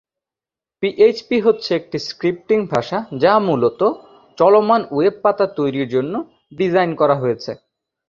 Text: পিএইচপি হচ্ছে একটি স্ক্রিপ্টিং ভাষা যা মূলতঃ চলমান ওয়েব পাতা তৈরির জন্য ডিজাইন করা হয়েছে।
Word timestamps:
পিএইচপি 0.83 1.37
হচ্ছে 1.39 1.71
একটি 1.75 1.97
স্ক্রিপ্টিং 1.99 2.59
ভাষা 2.73 2.97
যা 3.23 3.33
মূলতঃ 3.47 3.81
চলমান 4.37 4.81
ওয়েব 4.91 5.15
পাতা 5.23 5.45
তৈরির 5.57 5.87
জন্য 5.89 6.13
ডিজাইন 6.57 6.91
করা 6.95 7.15
হয়েছে। 7.15 7.51